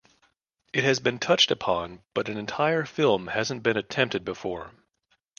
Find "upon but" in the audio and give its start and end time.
1.51-2.27